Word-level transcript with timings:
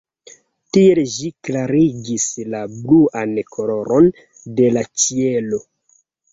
Tiel 0.77 1.01
ĝi 1.15 1.29
klarigis 1.49 2.25
la 2.55 2.63
bluan 2.79 3.37
koloron 3.59 4.11
de 4.59 4.75
la 4.81 4.87
ĉielo. 5.05 5.65